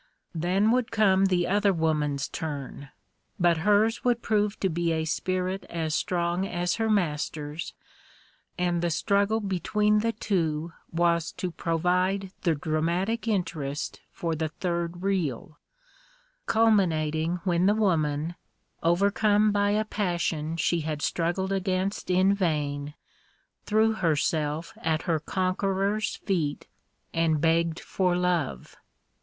Then 0.33 0.71
would 0.71 0.91
come 0.91 1.25
the 1.25 1.45
other 1.45 1.71
woman's 1.71 2.27
turn; 2.27 2.89
but 3.39 3.57
hers 3.57 4.03
would 4.03 4.23
prove 4.23 4.59
to 4.61 4.67
be 4.67 4.91
a 4.91 5.05
spirit 5.05 5.63
as 5.69 5.93
strong 5.93 6.43
as 6.43 6.77
her 6.77 6.89
master's, 6.89 7.75
and 8.57 8.81
the 8.81 8.89
struggle 8.89 9.39
between 9.39 9.99
the 9.99 10.11
two 10.11 10.73
was 10.91 11.31
to 11.33 11.51
provide 11.51 12.31
the 12.41 12.55
dramatic 12.55 13.27
interest 13.27 14.01
for 14.09 14.33
the 14.33 14.47
third 14.49 15.03
reel, 15.03 15.59
culminating 16.47 17.39
when 17.43 17.67
the 17.67 17.75
woman, 17.75 18.33
overcome 18.81 19.51
by 19.51 19.69
a 19.69 19.85
passion 19.85 20.57
she 20.57 20.79
had 20.79 21.03
struggled 21.03 21.51
against 21.53 22.09
in 22.09 22.33
vain, 22.33 22.95
threw 23.65 23.93
herself 23.93 24.73
at 24.81 25.03
her 25.03 25.19
conqueror's 25.19 26.15
feet, 26.15 26.67
and 27.13 27.39
begged 27.39 27.79
for 27.79 28.15
love. 28.17 28.75